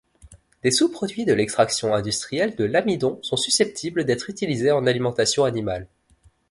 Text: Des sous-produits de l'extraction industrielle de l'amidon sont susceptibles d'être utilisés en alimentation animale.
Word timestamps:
Des 0.63 0.71
sous-produits 0.71 1.25
de 1.25 1.33
l'extraction 1.33 1.93
industrielle 1.93 2.55
de 2.55 2.63
l'amidon 2.63 3.19
sont 3.21 3.37
susceptibles 3.37 4.03
d'être 4.03 4.31
utilisés 4.31 4.71
en 4.71 4.87
alimentation 4.87 5.43
animale. 5.45 5.85